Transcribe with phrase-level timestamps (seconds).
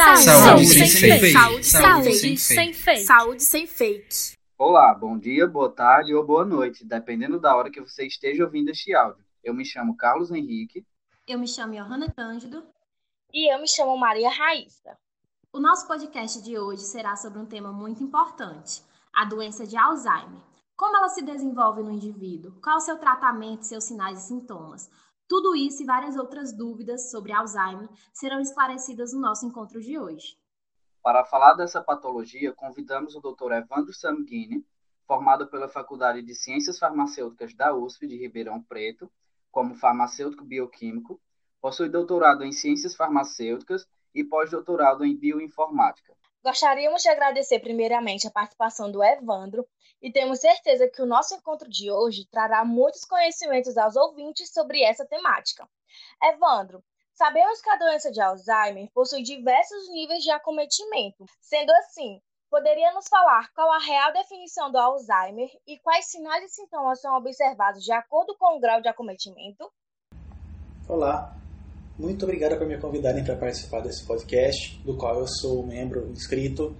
[0.00, 1.20] Saúde, Saúde sem, sem fake.
[1.20, 1.32] fake.
[1.32, 3.04] Saúde, Saúde sem fake.
[3.04, 4.32] Saúde sem fake.
[4.56, 8.70] Olá, bom dia, boa tarde ou boa noite, dependendo da hora que você esteja ouvindo
[8.70, 9.22] este áudio.
[9.44, 10.86] Eu me chamo Carlos Henrique.
[11.28, 12.64] Eu me chamo Johanna Cândido.
[13.30, 14.96] E eu me chamo Maria Raíssa.
[15.52, 18.82] O nosso podcast de hoje será sobre um tema muito importante:
[19.14, 20.40] a doença de Alzheimer.
[20.76, 22.58] Como ela se desenvolve no indivíduo?
[22.62, 24.88] Qual o seu tratamento, seus sinais e sintomas?
[25.30, 30.36] Tudo isso e várias outras dúvidas sobre Alzheimer serão esclarecidas no nosso encontro de hoje.
[31.00, 33.52] Para falar dessa patologia, convidamos o Dr.
[33.52, 34.66] Evandro Samguini,
[35.06, 39.08] formado pela Faculdade de Ciências Farmacêuticas da USP de Ribeirão Preto,
[39.52, 41.20] como farmacêutico bioquímico,
[41.60, 46.12] possui doutorado em Ciências Farmacêuticas e pós-doutorado em Bioinformática.
[46.42, 49.66] Gostaríamos de agradecer primeiramente a participação do Evandro
[50.00, 54.82] e temos certeza que o nosso encontro de hoje trará muitos conhecimentos aos ouvintes sobre
[54.82, 55.68] essa temática.
[56.22, 56.82] Evandro,
[57.12, 61.26] sabemos que a doença de Alzheimer possui diversos níveis de acometimento.
[61.42, 66.48] Sendo assim, poderia nos falar qual a real definição do Alzheimer e quais sinais e
[66.48, 69.70] sintomas são observados de acordo com o grau de acometimento?
[70.88, 71.36] Olá,
[72.00, 76.74] muito obrigado por me convidarem para participar desse podcast, do qual eu sou membro inscrito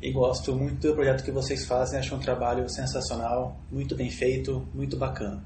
[0.00, 1.98] e gosto muito do projeto que vocês fazem.
[1.98, 5.42] Acho um trabalho sensacional, muito bem feito, muito bacana.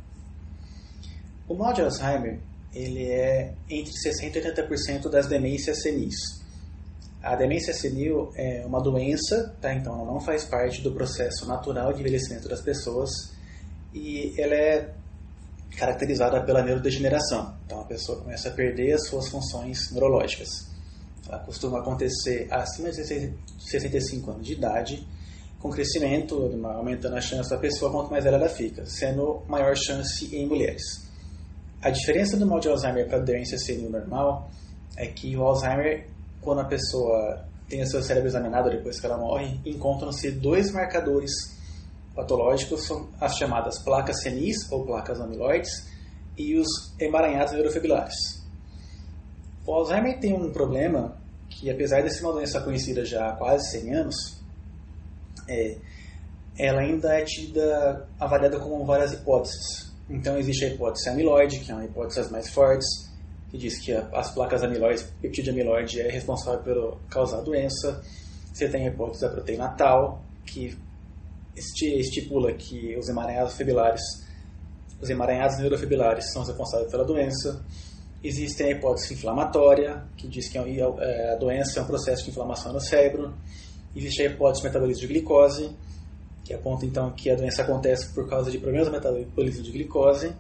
[1.49, 2.41] O mal de Alzheimer
[2.75, 6.15] ele é entre 60% e 80% das demências senis.
[7.23, 9.73] A demência senil é uma doença, tá?
[9.73, 13.11] então ela não faz parte do processo natural de envelhecimento das pessoas
[13.95, 14.95] e ela é
[15.77, 17.55] caracterizada pela neurodegeneração.
[17.65, 20.49] Então a pessoa começa a perder as suas funções neurológicas.
[21.29, 23.05] Ela costuma acontecer acima de
[23.59, 25.07] 65 anos de idade,
[25.59, 30.35] com crescimento, aumentando a chance da pessoa quanto mais velha ela fica, sendo maior chance
[30.35, 30.83] em mulheres.
[31.83, 34.51] A diferença do mal de Alzheimer para a doença senil normal
[34.97, 36.09] é que o Alzheimer,
[36.41, 41.56] quando a pessoa tem o seu cérebro examinado depois que ela morre, encontram-se dois marcadores
[42.17, 45.71] patológicos, são as chamadas placas senis ou placas amiloides
[46.37, 46.67] e os
[46.99, 48.17] emaranhados neurofibrilares.
[49.67, 51.17] O Alzheimer tem um problema
[51.49, 54.17] que, apesar de ser uma doença conhecida já há quase 100 anos,
[55.49, 55.77] é,
[56.59, 59.93] ela ainda é tida, avaliada como várias hipóteses.
[60.09, 62.87] Então, existe a hipótese amiloide, que é uma hipótese das mais fortes,
[63.51, 68.03] que diz que as placas amiloides, peptídeo amiloide, é responsável por causar a doença.
[68.53, 70.77] Você tem a hipótese da proteína tal, que
[71.57, 74.03] estipula que os emaranhados fibrilares,
[75.01, 77.65] os emaranhados neurofibrilares são responsáveis pela doença.
[78.23, 82.81] Existe a hipótese inflamatória, que diz que a doença é um processo de inflamação no
[82.81, 83.35] cérebro.
[83.95, 85.71] Existe a hipótese de metabolismo de glicose,
[86.45, 90.33] que aponta então que a doença acontece por causa de problemas no metabolismo de glicose.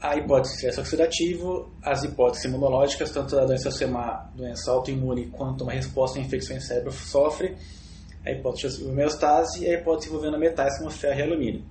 [0.00, 5.26] A hipótese de estresse oxidativo, as hipóteses imunológicas, tanto da doença ser uma doença autoimune
[5.26, 7.56] quanto uma resposta a infecções cérebro sofre,
[8.28, 11.64] a hipótese de homeostase e a hipótese envolvendo metais como ferro e alumínio.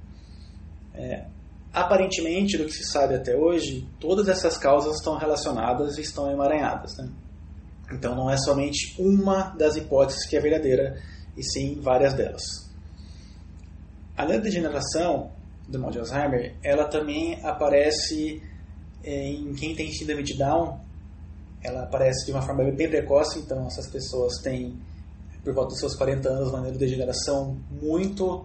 [0.95, 1.25] É,
[1.71, 6.97] aparentemente, do que se sabe até hoje, todas essas causas estão relacionadas e estão emaranhadas.
[6.97, 7.09] Né?
[7.91, 10.99] Então, não é somente uma das hipóteses que é verdadeira,
[11.37, 12.43] e sim várias delas.
[14.17, 15.31] A neurodegeneração
[15.67, 18.41] do mal de Alzheimer, ela também aparece
[19.03, 20.79] em quem tem síndrome de Down.
[21.63, 24.75] Ela aparece de uma forma bem precoce, então essas pessoas têm
[25.47, 28.39] por volta dos seus 40 anos, uma neurodegeneração muito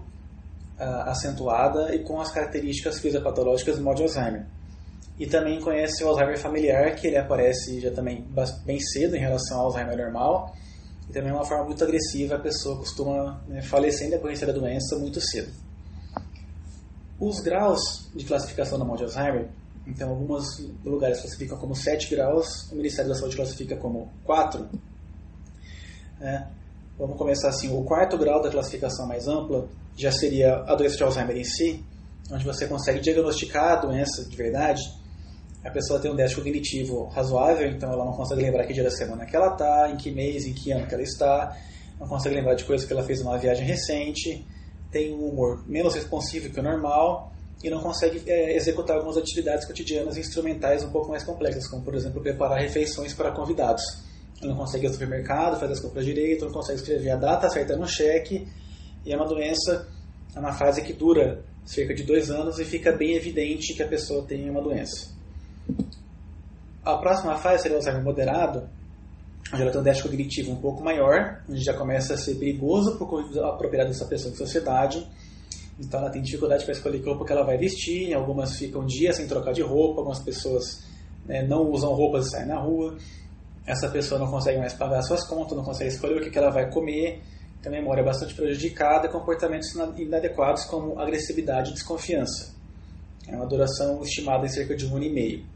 [0.78, 4.46] uh, acentuada e com as características fisiopatológicas do de Alzheimer.
[5.18, 8.24] E também conhece o Alzheimer familiar, que ele aparece já também
[8.64, 10.54] bem cedo em relação ao Alzheimer normal,
[11.10, 14.52] e também é uma forma muito agressiva, a pessoa costuma né, falecer em decorrência da
[14.52, 15.52] doença muito cedo.
[17.18, 19.48] Os graus de classificação do mal de Alzheimer,
[19.88, 20.44] então alguns
[20.84, 24.68] lugares classificam como 7 graus, o Ministério da Saúde classifica como 4.
[26.20, 26.48] Né?
[26.98, 27.74] Vamos começar assim.
[27.74, 29.66] O quarto grau da classificação mais ampla
[29.96, 31.82] já seria a doença de Alzheimer em si,
[32.30, 34.82] onde você consegue diagnosticar a doença de verdade.
[35.64, 38.90] A pessoa tem um déficit cognitivo razoável, então ela não consegue lembrar que dia da
[38.90, 41.56] semana que ela está, em que mês, em que ano que ela está,
[41.98, 44.44] não consegue lembrar de coisas que ela fez numa viagem recente,
[44.90, 49.64] tem um humor menos responsivo que o normal e não consegue é, executar algumas atividades
[49.64, 53.82] cotidianas e instrumentais um pouco mais complexas, como por exemplo preparar refeições para convidados
[54.48, 57.76] não consegue ir ao supermercado, fazer as compras direito, não consegue escrever a data certa
[57.76, 58.46] no cheque,
[59.04, 59.88] e é uma doença,
[60.34, 63.88] é uma fase que dura cerca de dois anos e fica bem evidente que a
[63.88, 65.12] pessoa tem uma doença.
[66.84, 68.68] A próxima fase seria o Alzheimer moderado,
[69.52, 72.98] onde ela tem um déficit cognitivo um pouco maior, onde já começa a ser perigoso
[72.98, 75.06] para apropriado dessa pessoa em sociedade,
[75.78, 79.16] então ela tem dificuldade para escolher que roupa que ela vai vestir, algumas ficam dias
[79.16, 80.84] sem trocar de roupa, algumas pessoas
[81.24, 82.96] né, não usam roupas e saem na rua,
[83.66, 86.70] essa pessoa não consegue mais pagar suas contas, não consegue escolher o que ela vai
[86.70, 87.22] comer,
[87.62, 92.54] tem a memória bastante prejudicada comportamentos inadequados como agressividade e desconfiança.
[93.28, 95.46] É uma duração estimada em cerca de um ano e meio.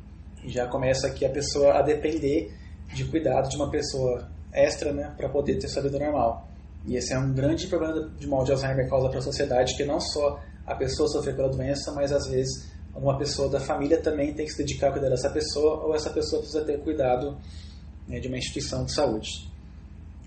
[0.44, 2.55] E já começa aqui a pessoa a depender
[2.94, 6.49] de cuidado de uma pessoa extra né, para poder ter sua vida normal.
[6.87, 9.85] E esse é um grande problema de mal de Alzheimer causa para a sociedade, que
[9.85, 14.32] não só a pessoa sofre pela doença, mas às vezes uma pessoa da família também
[14.32, 17.37] tem que se dedicar a cuidar dessa pessoa, ou essa pessoa precisa ter cuidado
[18.08, 19.50] né, de uma instituição de saúde.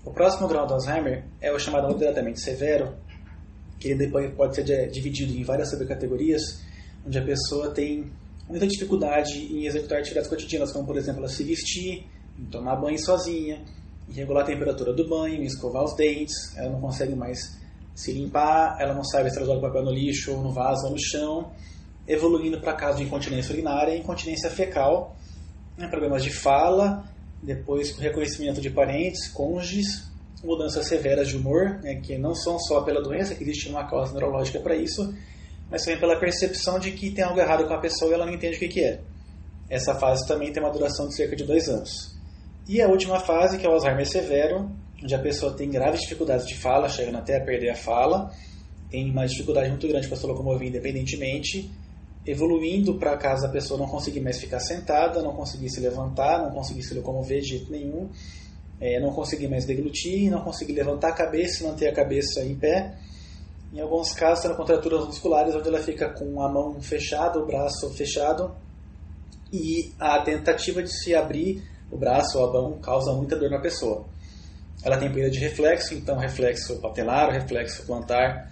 [0.04, 2.94] O próximo grau do Alzheimer é o chamado moderadamente severo,
[3.78, 6.62] que ele depois pode ser dividido em várias subcategorias,
[7.06, 8.10] onde a pessoa tem
[8.48, 12.06] muita dificuldade em executar atividades cotidianas, como por exemplo ela se vestir,
[12.50, 13.62] tomar banho sozinha,
[14.12, 17.58] regular a temperatura do banho, escovar os dentes, ela não consegue mais
[17.94, 20.86] se limpar, ela não sabe se ela joga o papel no lixo, ou no vaso,
[20.86, 21.52] ou no chão,
[22.08, 25.16] evoluindo para casos de incontinência urinária e incontinência fecal,
[25.76, 27.04] né, problemas de fala,
[27.42, 30.10] depois reconhecimento de parentes, cônjuges,
[30.42, 34.12] mudanças severas de humor, né, que não são só pela doença, que existe uma causa
[34.12, 35.14] neurológica para isso,
[35.70, 38.34] mas também pela percepção de que tem algo errado com a pessoa e ela não
[38.34, 39.00] entende o que, que é.
[39.68, 42.18] Essa fase também tem uma duração de cerca de dois anos.
[42.68, 44.70] E a última fase, que é o Alzheimer severo,
[45.02, 48.30] onde a pessoa tem graves dificuldades de fala, chegando até a perder a fala,
[48.90, 51.70] tem uma dificuldade muito grande para se locomover independentemente,
[52.26, 56.50] evoluindo para caso a pessoa não conseguir mais ficar sentada, não conseguir se levantar, não
[56.50, 58.10] conseguir se locomover de jeito nenhum,
[58.80, 62.94] é, não conseguir mais deglutir, não conseguir levantar a cabeça, manter a cabeça em pé.
[63.72, 67.88] Em alguns casos, tendo contraturas musculares, onde ela fica com a mão fechada, o braço
[67.90, 68.54] fechado,
[69.52, 73.60] e a tentativa de se abrir o braço ou a mão causa muita dor na
[73.60, 74.06] pessoa.
[74.82, 78.50] Ela tem perda de reflexo, então reflexo patelar, reflexo plantar,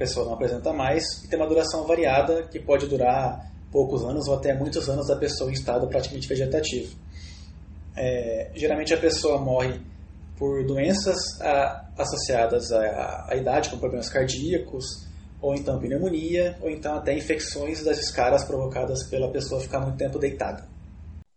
[0.00, 4.34] pessoa não apresenta mais, e tem uma duração variada, que pode durar poucos anos ou
[4.34, 6.96] até muitos anos da pessoa em estado praticamente vegetativo.
[7.94, 9.78] É, geralmente a pessoa morre
[10.38, 14.86] por doenças a, associadas à, à, idade, como problemas cardíacos,
[15.38, 20.18] ou então pneumonia, ou então até infecções das escaras provocadas pela pessoa ficar muito tempo
[20.18, 20.66] deitada.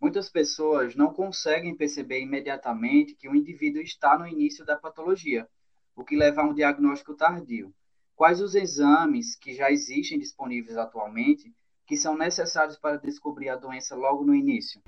[0.00, 5.46] Muitas pessoas não conseguem perceber imediatamente que o indivíduo está no início da patologia,
[5.94, 7.70] o que leva a um diagnóstico tardio.
[8.16, 11.52] Quais os exames que já existem disponíveis atualmente
[11.86, 14.80] que são necessários para descobrir a doença logo no início?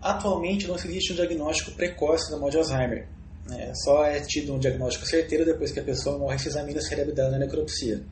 [0.00, 3.08] Atualmente não existe um diagnóstico precoce da mal de Alzheimer.
[3.50, 6.94] É, só é tido um diagnóstico certeiro depois que a pessoa morre se examina se
[6.94, 8.02] é dela na necropsia.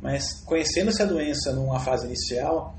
[0.00, 2.76] Mas conhecendo-se a doença numa fase inicial,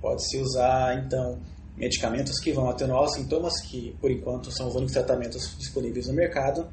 [0.00, 1.40] pode-se usar então
[1.76, 6.14] medicamentos que vão atenuar os sintomas, que por enquanto são os únicos tratamentos disponíveis no
[6.14, 6.68] mercado,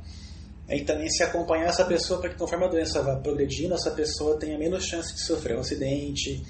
[0.77, 4.37] e também se acompanhar essa pessoa para que conforme a doença vá progredindo, essa pessoa
[4.37, 6.41] tenha menos chance de sofrer um acidente,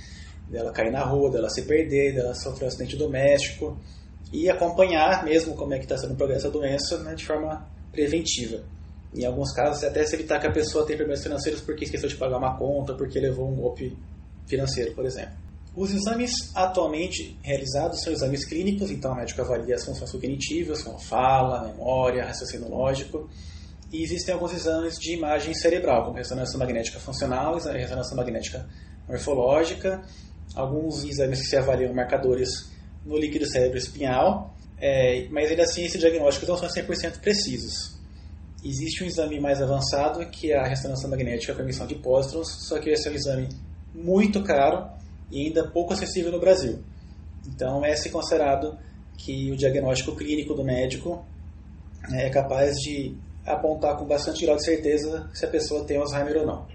[0.50, 3.78] dela cair na rua, dela se perder, dela sofrer um acidente doméstico,
[4.32, 7.68] e acompanhar mesmo como é que está sendo o progresso da doença né, de forma
[7.92, 8.64] preventiva.
[9.14, 12.16] Em alguns casos, até se evitar que a pessoa tenha problemas financeiros porque esqueceu de
[12.16, 13.98] pagar uma conta, porque levou um golpe
[14.48, 15.34] financeiro, por exemplo.
[15.76, 21.00] Os exames atualmente realizados são exames clínicos, então o médico avalia as funções cognitivas, como
[21.00, 23.30] fala, memória, raciocínio lógico,
[23.92, 28.66] e existem alguns exames de imagem cerebral, como ressonância magnética funcional, ressonância magnética
[29.08, 30.02] morfológica,
[30.56, 32.72] alguns exames que se avaliam marcadores
[33.06, 38.00] no líquido cérebro espinhal, é, mas ainda assim esses diagnósticos não são 100% precisos.
[38.64, 42.80] Existe um exame mais avançado que é a ressonância magnética com emissão de pósitrons, só
[42.80, 43.50] que esse é um exame
[43.94, 44.89] muito caro
[45.30, 46.80] e ainda pouco acessível no Brasil.
[47.48, 48.77] Então é se considerado
[49.18, 51.25] que o diagnóstico clínico do médico
[52.13, 56.45] é capaz de apontar com bastante grau de certeza se a pessoa tem Alzheimer ou
[56.45, 56.67] não.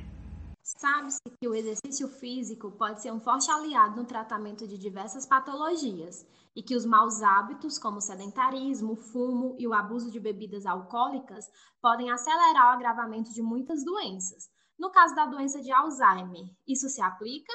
[0.63, 6.27] Sabe-se que o exercício físico pode ser um forte aliado no tratamento de diversas patologias
[6.57, 10.67] e que os maus hábitos, como o sedentarismo, o fumo e o abuso de bebidas
[10.67, 11.45] alcoólicas,
[11.81, 14.49] podem acelerar o agravamento de muitas doenças.
[14.79, 17.53] No caso da doença de Alzheimer, isso se aplica?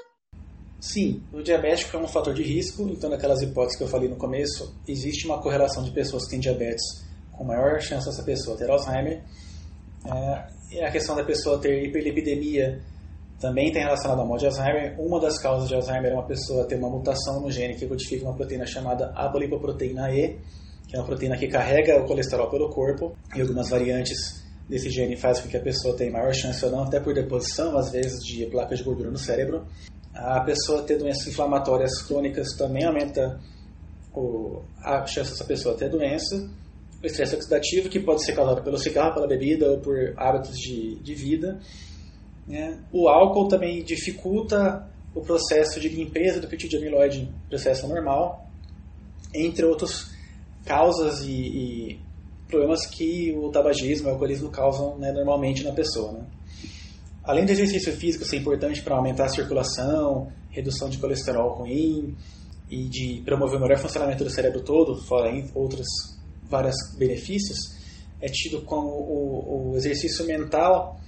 [0.79, 4.17] Sim, o diabético é um fator de risco, então, naquelas hipóteses que eu falei no
[4.17, 7.10] começo, existe uma correlação de pessoas que têm diabetes
[7.41, 9.23] com maior chance dessa pessoa ter Alzheimer.
[10.05, 12.79] É, a questão da pessoa ter hiperlipidemia
[13.39, 14.95] também está relacionada ao mal de Alzheimer.
[14.99, 18.23] Uma das causas de Alzheimer é uma pessoa ter uma mutação no gene que codifica
[18.25, 20.37] uma proteína chamada apolipoproteína E,
[20.87, 25.17] que é uma proteína que carrega o colesterol pelo corpo, e algumas variantes desse gene
[25.17, 28.23] fazem com que a pessoa tenha maior chance ou não, até por deposição, às vezes,
[28.23, 29.65] de placas de gordura no cérebro.
[30.13, 33.39] A pessoa ter doenças inflamatórias crônicas também aumenta
[34.13, 36.35] o, a chance dessa pessoa ter doença
[37.07, 41.15] estresse oxidativo, que pode ser causado pelo cigarro, pela bebida ou por hábitos de, de
[41.15, 41.59] vida.
[42.47, 42.79] Né?
[42.91, 48.47] O álcool também dificulta o processo de limpeza do peptídeo amiloide, processo normal,
[49.33, 50.11] entre outros
[50.65, 51.99] causas e, e,
[52.47, 56.13] problemas que o tabagismo e o alcoolismo causam né, normalmente na pessoa.
[56.13, 56.25] Né?
[57.23, 62.15] Além do exercício físico ser importante para aumentar a circulação, redução de colesterol ruim
[62.69, 65.87] e de promover o melhor funcionamento do cérebro todo, fora outros
[66.51, 67.57] vários benefícios,
[68.21, 70.99] é tido como o, o exercício mental.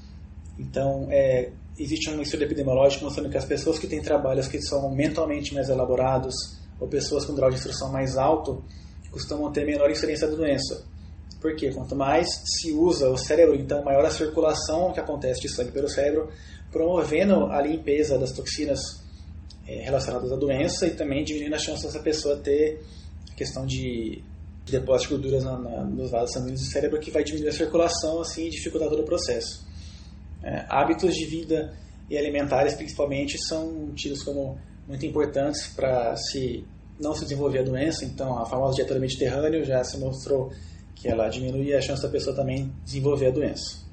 [0.58, 4.90] Então, é, existe um estudo epidemiológico mostrando que as pessoas que têm trabalhos que são
[4.90, 6.34] mentalmente mais elaborados
[6.80, 8.64] ou pessoas com grau de instrução mais alto
[9.12, 10.84] costumam ter menor incidência da doença.
[11.40, 15.72] Porque quanto mais se usa o cérebro, então maior a circulação que acontece de sangue
[15.72, 16.30] pelo cérebro,
[16.72, 18.80] promovendo a limpeza das toxinas
[19.68, 22.82] é, relacionadas à doença e também diminuindo a chance dessa pessoa ter
[23.32, 24.24] a questão de
[24.72, 28.22] depósito de gorduras na, na, nos vasos sanguíneos do cérebro, que vai diminuir a circulação
[28.22, 29.66] assim, e dificultar todo o processo.
[30.42, 31.74] É, hábitos de vida
[32.10, 36.66] e alimentares, principalmente, são tidos como muito importantes para se
[37.00, 38.06] não se desenvolver a doença.
[38.06, 40.52] Então, a famosa dieta do Mediterrâneo já se mostrou
[40.96, 43.84] que ela diminui a chance da pessoa também desenvolver a doença.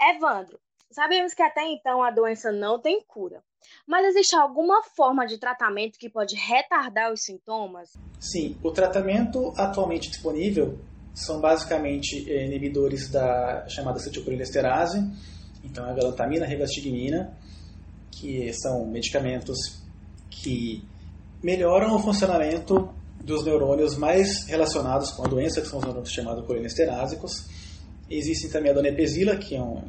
[0.00, 0.58] Evandro,
[0.90, 3.42] sabemos que até então a doença não tem cura,
[3.86, 7.90] mas existe alguma forma de tratamento que pode retardar os sintomas?
[8.20, 10.78] Sim, o tratamento atualmente disponível
[11.14, 14.98] são basicamente eh, inibidores da chamada acetilcolinesterase,
[15.64, 17.36] então a galantamina, a rivastigmina,
[18.10, 19.82] que são medicamentos
[20.30, 20.84] que
[21.42, 22.92] melhoram o funcionamento
[23.22, 27.46] dos neurônios mais relacionados com a doença, que são os neurônios chamados colinesterásicos.
[28.10, 29.82] Existem também a donepezila, que é um,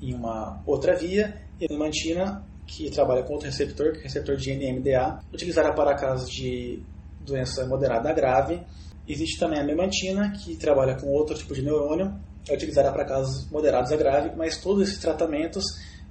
[0.00, 4.04] em uma outra via, e a imantina, que trabalha com outro receptor, que é o
[4.04, 6.82] receptor de NMDA, utilizada para casos de
[7.20, 8.60] doença moderada a grave.
[9.08, 12.12] Existe também a memantina, que trabalha com outro tipo de neurônio,
[12.48, 15.64] é utilizada para casos moderados a grave, mas todos esses tratamentos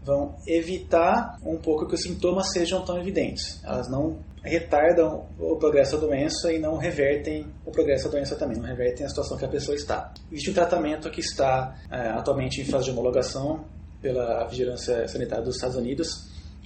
[0.04, 3.60] vão evitar um pouco que os sintomas sejam tão evidentes.
[3.64, 8.58] Elas não retardam o progresso da doença e não revertem o progresso da doença também,
[8.58, 10.14] não revertem a situação que a pessoa está.
[10.32, 13.66] Existe um tratamento que está é, atualmente em fase de homologação
[14.02, 16.08] pela Vigilância Sanitária dos Estados Unidos,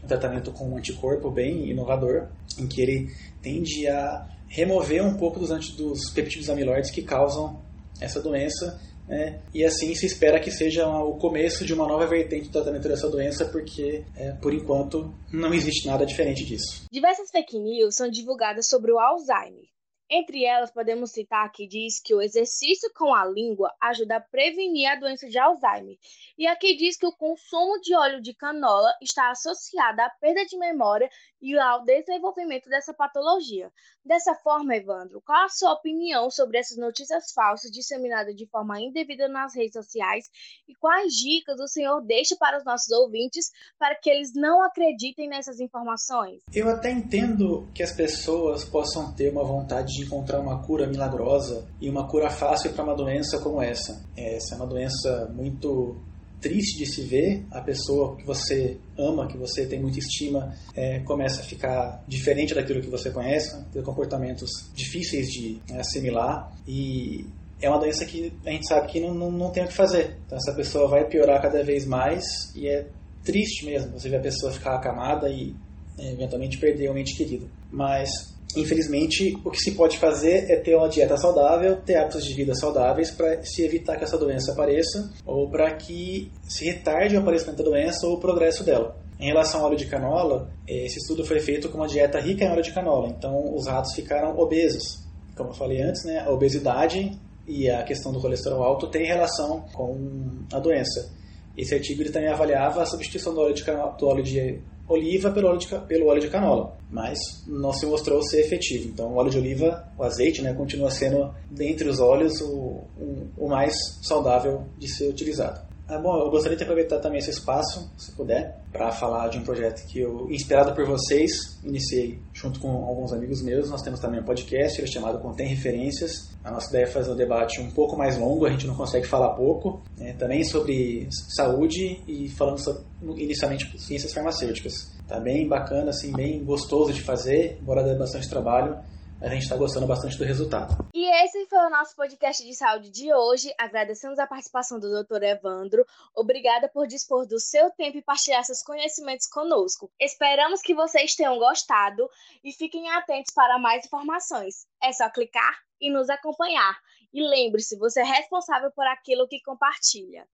[0.03, 3.07] um tratamento com um anticorpo bem inovador, em que ele
[3.41, 7.61] tende a remover um pouco dos, dos peptídeos amiloides que causam
[8.01, 9.41] essa doença né?
[9.53, 13.09] E assim se espera que seja o começo de uma nova vertente do tratamento dessa
[13.09, 16.85] doença, porque é, por enquanto não existe nada diferente disso.
[16.91, 19.67] Diversas fake news são divulgadas sobre o Alzheimer.
[20.11, 24.89] Entre elas, podemos citar que diz que o exercício com a língua ajuda a prevenir
[24.89, 25.97] a doença de Alzheimer.
[26.35, 30.57] E aqui diz que o consumo de óleo de canola está associado à perda de
[30.57, 31.07] memória
[31.39, 33.71] e ao desenvolvimento dessa patologia.
[34.09, 39.27] Dessa forma, Evandro, qual a sua opinião sobre essas notícias falsas disseminadas de forma indevida
[39.27, 40.25] nas redes sociais
[40.67, 45.29] e quais dicas o senhor deixa para os nossos ouvintes para que eles não acreditem
[45.29, 46.41] nessas informações?
[46.51, 51.69] Eu até entendo que as pessoas possam ter uma vontade de encontrar uma cura milagrosa
[51.79, 54.03] e uma cura fácil para uma doença como essa.
[54.17, 55.95] Essa é uma doença muito
[56.39, 60.99] triste de se ver, a pessoa que você ama, que você tem muita estima, é,
[60.99, 63.65] começa a ficar diferente daquilo que você conhece, né?
[63.71, 67.25] ter comportamentos difíceis de né, assimilar e
[67.61, 70.17] é uma doença que a gente sabe que não, não, não tem o que fazer.
[70.25, 72.23] Então essa pessoa vai piorar cada vez mais
[72.55, 72.87] e é
[73.23, 75.53] triste mesmo você ver a pessoa ficar acamada e
[75.97, 77.49] é, eventualmente perder um ente querido.
[77.69, 78.09] Mas
[78.55, 82.55] Infelizmente, o que se pode fazer é ter uma dieta saudável, ter hábitos de vida
[82.55, 87.57] saudáveis para se evitar que essa doença apareça ou para que se retarde o aparecimento
[87.57, 88.97] da doença ou o progresso dela.
[89.19, 92.49] Em relação ao óleo de canola, esse estudo foi feito com uma dieta rica em
[92.49, 95.05] óleo de canola, então os ratos ficaram obesos.
[95.35, 97.11] Como eu falei antes, né, a obesidade
[97.47, 101.11] e a questão do colesterol alto tem relação com a doença.
[101.57, 105.47] Esse artigo ele também avaliava a substituição do óleo de, do óleo de oliva pelo
[105.47, 108.89] óleo, de, pelo óleo de canola, mas não se mostrou ser efetivo.
[108.89, 113.27] Então, o óleo de oliva, o azeite, né, continua sendo, dentre os óleos, o, o,
[113.37, 115.68] o mais saudável de ser utilizado.
[115.91, 119.43] Ah, bom, eu gostaria de aproveitar também esse espaço, se puder, para falar de um
[119.43, 121.31] projeto que eu, inspirado por vocês,
[121.63, 123.71] iniciei junto com alguns amigos meus.
[123.71, 126.29] Nós temos também um podcast, ele é chamado Contém Referências.
[126.43, 129.07] A nossa ideia é fazer um debate um pouco mais longo, a gente não consegue
[129.07, 132.83] falar pouco, né, também sobre saúde e falando sobre,
[133.17, 134.95] inicialmente ciências farmacêuticas.
[135.07, 138.77] Tá bem bacana, assim, bem gostoso de fazer, embora dê bastante trabalho
[139.21, 140.87] a gente está gostando bastante do resultado.
[140.93, 143.53] E esse foi o nosso podcast de saúde de hoje.
[143.57, 145.23] Agradecemos a participação do Dr.
[145.23, 145.85] Evandro.
[146.15, 149.91] Obrigada por dispor do seu tempo e partilhar seus conhecimentos conosco.
[149.99, 152.09] Esperamos que vocês tenham gostado
[152.43, 154.67] e fiquem atentos para mais informações.
[154.81, 156.79] É só clicar e nos acompanhar.
[157.13, 160.27] E lembre-se, você é responsável por aquilo que compartilha.